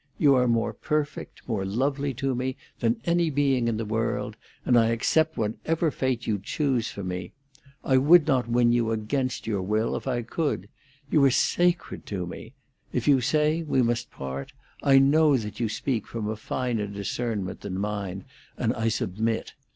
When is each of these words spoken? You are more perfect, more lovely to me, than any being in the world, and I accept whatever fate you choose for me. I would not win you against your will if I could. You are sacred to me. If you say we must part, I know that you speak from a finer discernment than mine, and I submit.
You 0.17 0.33
are 0.33 0.47
more 0.47 0.73
perfect, 0.73 1.47
more 1.47 1.63
lovely 1.63 2.11
to 2.15 2.33
me, 2.33 2.57
than 2.79 2.99
any 3.05 3.29
being 3.29 3.67
in 3.67 3.77
the 3.77 3.85
world, 3.85 4.35
and 4.65 4.75
I 4.75 4.87
accept 4.87 5.37
whatever 5.37 5.91
fate 5.91 6.25
you 6.25 6.39
choose 6.39 6.89
for 6.89 7.03
me. 7.03 7.33
I 7.83 7.97
would 7.97 8.25
not 8.25 8.47
win 8.49 8.71
you 8.71 8.89
against 8.89 9.45
your 9.45 9.61
will 9.61 9.95
if 9.95 10.07
I 10.07 10.23
could. 10.23 10.69
You 11.11 11.23
are 11.25 11.29
sacred 11.29 12.07
to 12.07 12.25
me. 12.25 12.53
If 12.91 13.07
you 13.07 13.21
say 13.21 13.61
we 13.61 13.83
must 13.83 14.09
part, 14.09 14.53
I 14.81 14.97
know 14.97 15.37
that 15.37 15.59
you 15.59 15.69
speak 15.69 16.07
from 16.07 16.27
a 16.27 16.35
finer 16.35 16.87
discernment 16.87 17.61
than 17.61 17.77
mine, 17.77 18.25
and 18.57 18.73
I 18.73 18.87
submit. 18.87 19.53